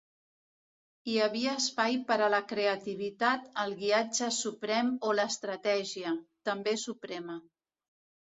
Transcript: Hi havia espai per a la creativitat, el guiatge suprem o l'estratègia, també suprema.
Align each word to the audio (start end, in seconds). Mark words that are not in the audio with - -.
Hi 1.09 1.17
havia 1.25 1.51
espai 1.63 1.97
per 2.07 2.15
a 2.27 2.29
la 2.35 2.39
creativitat, 2.51 3.45
el 3.65 3.75
guiatge 3.81 4.31
suprem 4.37 4.89
o 5.09 5.13
l'estratègia, 5.19 6.15
també 6.51 6.73
suprema. 6.85 7.37